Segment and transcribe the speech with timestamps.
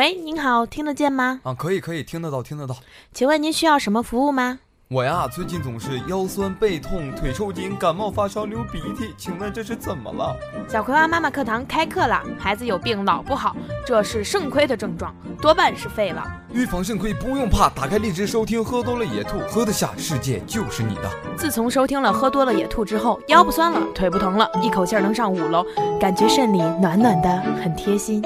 [0.00, 1.40] 喂，您好，听得见吗？
[1.42, 2.74] 啊，可以，可以，听得到，听得到。
[3.12, 4.60] 请问您需要什么服务吗？
[4.88, 10.34] 我呀，最近总是腰酸背痛、腿抽筋、感冒发烧、流鼻涕，请问这是怎么了？
[10.70, 13.54] 小葵花妈妈课堂开课了，孩子有病老不好，
[13.86, 16.26] 这是肾亏的症状，多半是废了。
[16.50, 21.10] 预防肾亏不用怕，打开荔枝收听，喝多了野兔，喝得下，世界就是你的。
[21.36, 25.62] 自从收听了喝多了野兔之后，腰不酸了，腿不疼了，一口气儿能上五楼，
[26.00, 27.28] 感觉肾里暖暖的，
[27.62, 28.24] 很贴心。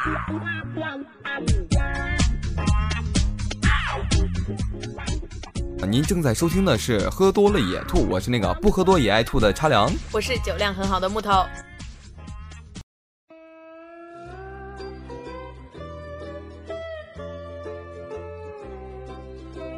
[5.86, 11.44] 您正在收听的是《喝多了也吐》，我是那个不喝多也爱吐的茶凉，我是酒量很好的木头。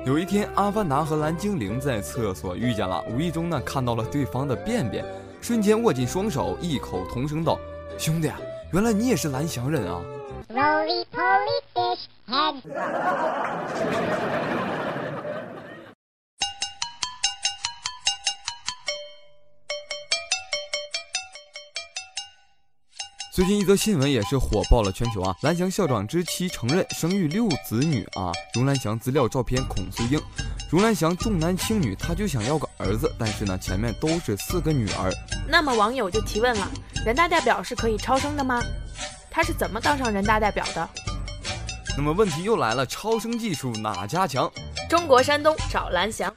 [0.05, 5.05] 有一天，阿凡达和蓝精灵在厕所遇见了，无意中呢看到了对方的便便，
[5.41, 7.59] 瞬间握紧双手，异口同声道
[7.99, 8.31] ：“兄弟，
[8.73, 10.01] 原来你也是蓝翔人啊！”
[23.35, 25.35] 最近一则新闻也是火爆了全球啊！
[25.43, 28.33] 蓝翔校长之妻承认生育六子女啊！
[28.55, 30.21] 荣蓝翔资料照片孔素英，
[30.71, 35.11] 荣蓝翔重男轻女，他就想要个儿子，但是呢前面都是四个女儿。
[35.49, 36.71] 那么网友就提问了：
[37.05, 38.63] 人大代表是可以超生的吗？
[39.29, 40.89] 他是怎么当上人大代表的？
[41.97, 44.49] 那么问题又来了，超生技术哪家强？
[44.89, 46.33] 中国山东找蓝翔。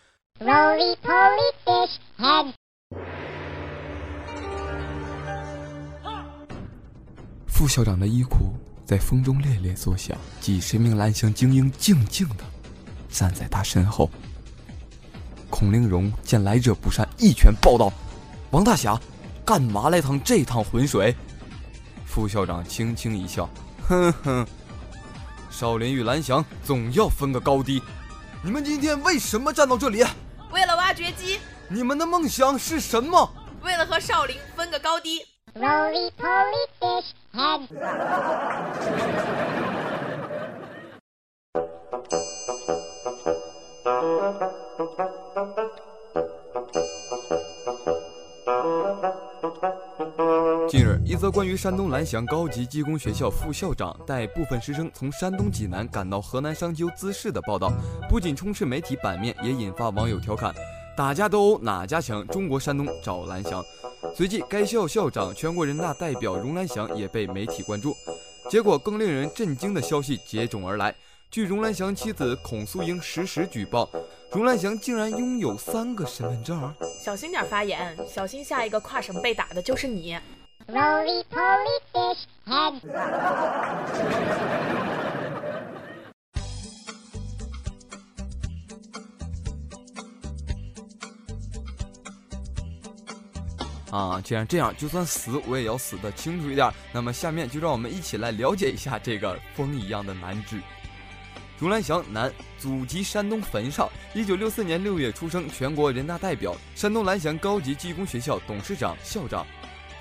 [7.45, 8.51] 副校长的衣裤
[8.85, 12.43] 在风中猎猎作响，几十名蓝翔精英静静的
[13.09, 14.09] 站在他身后。
[15.51, 17.93] 孔令荣见来者不善，一拳暴道
[18.49, 18.99] ：“王大侠，
[19.45, 21.15] 干嘛来趟这趟浑水？”
[22.05, 23.47] 副校长轻轻一笑
[23.87, 24.47] ：“哼哼，
[25.51, 27.81] 少林与蓝翔总要分个高低。
[28.41, 30.03] 你们今天为什么站到这里？
[30.51, 31.39] 为了挖掘机。
[31.67, 33.29] 你们的梦想是什么？
[33.63, 35.25] 为了和少林分个高低。”
[51.15, 57.71] 一则关于山东蓝翔高级技工学校副校长带部分师生从山东济南赶到河南商丘滋事的报道，
[58.09, 60.53] 不仅充斥媒体版面，也引发网友调侃
[60.93, 62.27] ：“打架斗殴哪家强？
[62.27, 63.63] 中国山东找蓝翔。”
[64.13, 67.95] 随即，该校校长、全国人大代表荣兰祥也被媒体关注。
[68.49, 70.93] 结果，更令人震惊的消息接踵而来。
[71.31, 73.89] 据荣兰祥妻子孔素英实时举报，
[74.31, 76.73] 荣兰祥竟然拥有三个身份证。
[77.01, 80.17] 小心点发言，小心下一个跨省被打的就是你。
[80.67, 82.81] Lily，polish head，
[94.23, 96.67] 既然这样，就算死我也要死的清楚一点。
[96.91, 100.57] 那么下面就让我们一起来了解一下这个风一样的男子。
[101.59, 109.45] 荣兰祥，男，祖籍山东汾上，一九六四年六月出生，全国人大代表，山东蓝翔高级技工学校董事长、校长。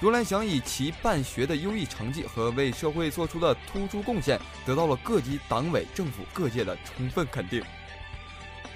[0.05, 7.65] 荣兰祥以其办学的优异成绩和为社会做出的突出贡献，得到了各级党委政府各界的充分肯定。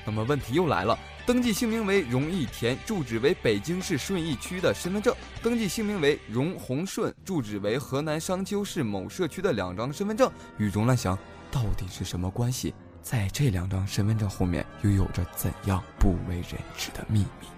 [0.07, 0.99] 那么问题又来了。
[1.27, 5.13] 登记姓名为荣义田，住址为北京市顺义区的身份证；
[5.43, 11.15] 登记姓名为荣洪顺，住址为河南商丘市某社区的两张身份证，与荣兰祥
[11.51, 12.75] 到底是什么关系？
[13.03, 17.49] 在这两张身份证后面又有着怎样不为人知的秘密？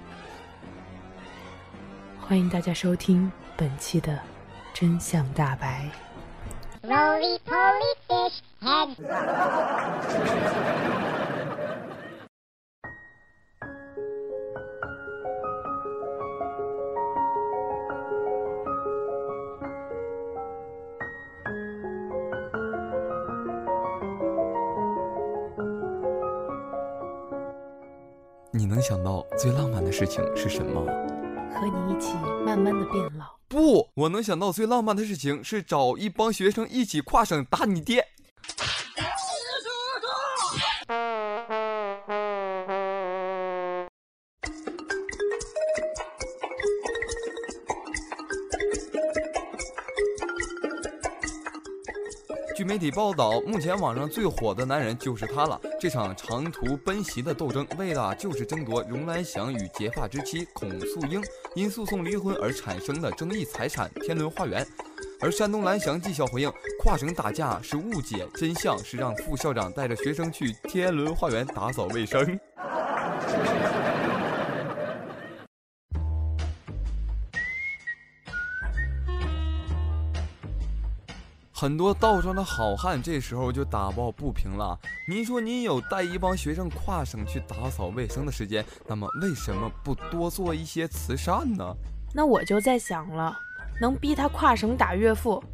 [2.31, 4.13] 欢迎大家收听本期的
[4.73, 5.91] 《真相大白》。
[28.53, 31.20] 你能想到最浪漫的事情是什么？
[31.55, 32.15] 和你一起
[32.45, 33.27] 慢慢的变老。
[33.49, 38.07] 不，我能想到最浪漫的事情是找一帮学生一起跨省打你爹。
[52.57, 55.59] 据媒体报道，目前网上最火的男人就是他了。
[55.81, 61.23] 这场长途奔袭的斗争，为的就是争夺荣兰祥与结发之妻孔素英
[61.55, 64.67] 因诉讼离婚而产生的争议财产天伦花园。
[65.23, 66.51] 而山东蓝翔技校回应：
[66.83, 72.39] 跨省打架是误解，真相是让副校长带着学生去天伦花园打扫卫生。
[81.61, 84.79] 很多道上的好汉这时候就打抱不平了。
[85.07, 91.77] 您说您有带一帮学生跨省去打扫卫生的时间，那么为什么不多做一些慈善呢？
[92.15, 93.37] 那我就在想了，
[93.79, 95.45] 能逼他跨省打岳父，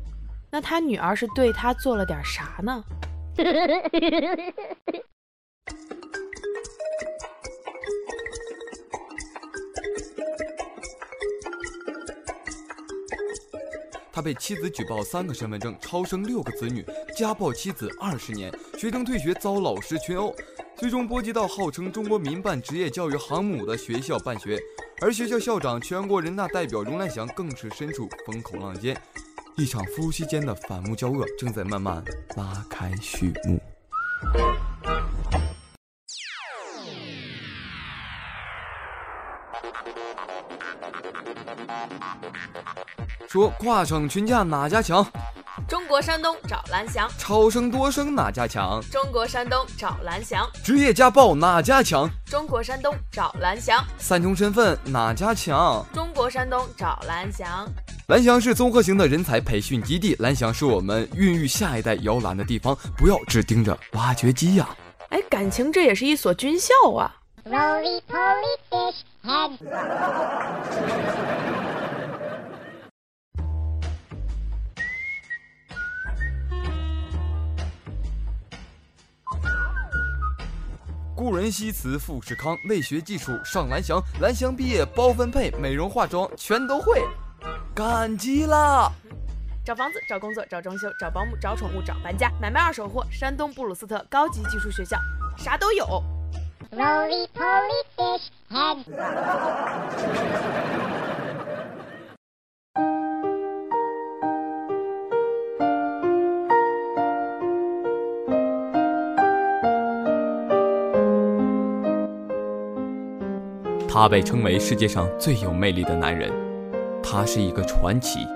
[0.49, 2.85] 那他女儿是对他做了点啥呢？
[14.17, 16.83] 他被妻子举报三个身份证，超生六个子女，
[17.15, 20.35] 家暴妻子二十年，学生退学遭老师群殴，
[20.75, 24.59] 最终波及到号称中国民办职业教育航母的学校办学，
[25.03, 28.99] 而学校校长、全国人大代表荣兰祥更是身处风口浪尖，
[29.55, 32.03] 一场夫妻间的反目交恶正在慢慢
[32.39, 33.61] 拉开序幕。
[43.37, 45.07] 说跨省群架哪家强？
[45.69, 47.07] 中国山东找蓝翔。
[47.19, 48.81] 超生多生哪家强？
[48.91, 50.49] 中国山东找蓝翔。
[50.65, 52.09] 职业家暴哪家强？
[52.25, 53.85] 中国山东找蓝翔。
[53.99, 55.85] 三重身份哪家强？
[55.93, 57.69] 中国山东找蓝翔。
[58.07, 64.67] 蓝翔是综合型的人才培训基地，蓝翔是我们孕育下一代摇篮的地方，不要只盯着挖掘机呀！
[65.11, 67.15] 哎，感情这也是一所军校啊。
[81.17, 87.03] 故人西辞富士康，为学技术上蓝翔，蓝翔毕业包分配，美容化妆全都会，
[87.75, 88.93] 感激啦！
[89.65, 94.99] 找房子、找工作、找装修、找保姆、找宠物、找搬家、买卖二手货，山东布鲁斯特高级技术学校，
[95.39, 96.05] 啥都有。
[113.99, 116.31] 他被称为世界上最有魅力的男人，
[117.03, 118.29] 他是一个传奇，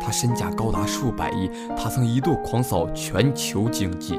[0.00, 4.18] 他身价高达数百亿，他曾一度狂扫全球经济，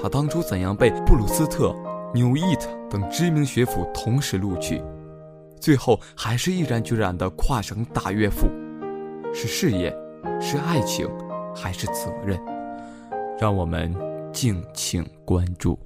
[0.00, 1.74] 他当初怎样被布鲁斯特、
[2.14, 4.80] 纽伊特等知名学府同时录取，
[5.58, 8.46] 最后还是毅然决然的跨省打岳父，
[9.32, 9.92] 是事业，
[10.40, 11.10] 是爱情，
[11.52, 12.38] 还是责任？
[13.36, 13.92] 让我们
[14.32, 15.76] 敬请关注。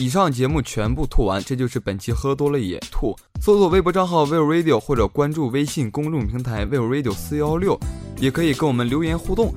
[0.00, 3.16] 以上节目全部吐完，这就是本期喝多了也吐。
[3.40, 7.78] 搜索微博账号 Will Radio 或者关注微信公众平台 Will Radio 四幺六，
[8.18, 9.54] 也可以跟我们留言互动。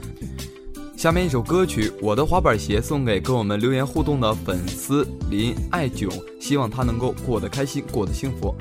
[0.95, 6.07] 下面一首歌曲《我的滑板鞋》送给跟我们留言互动的粉丝林爱囧，
[6.39, 8.53] 希望他能够过得开心，过得幸福。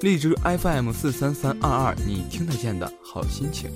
[0.00, 3.70] 荔枝 FM 四三三二二，你听得见的好心情。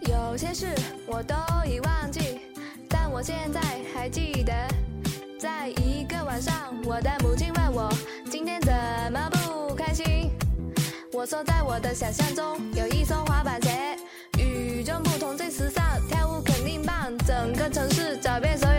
[0.00, 0.74] 有些事
[1.06, 1.34] 我都
[1.70, 2.40] 已忘记，
[2.88, 3.60] 但我现在
[3.94, 4.54] 还记得。
[5.44, 7.92] 在一个晚上，我的母亲问我
[8.30, 8.72] 今天怎
[9.12, 10.30] 么不开心。
[11.12, 13.94] 我说在我的想象中有一双滑板鞋，
[14.38, 17.12] 与众不同，最时尚，跳舞肯定棒。
[17.26, 18.73] 整个城市找遍所有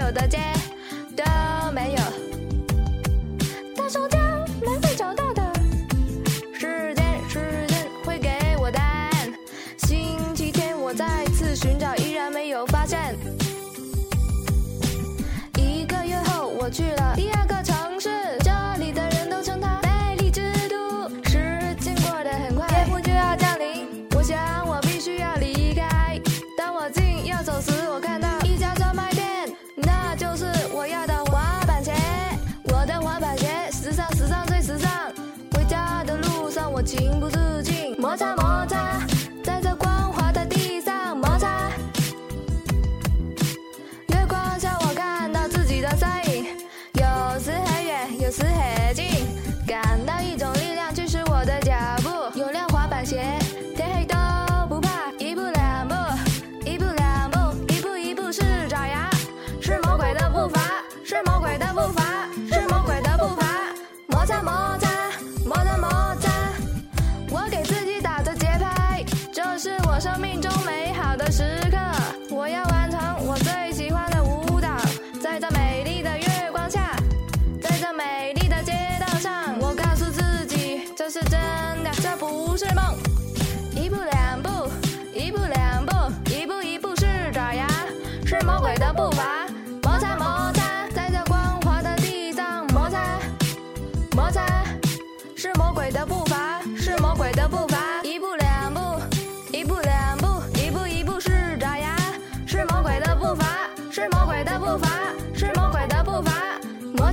[61.93, 62.29] 法。
[62.49, 62.64] 是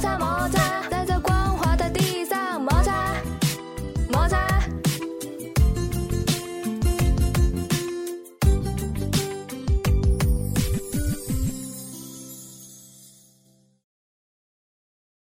[0.02, 0.61] 在我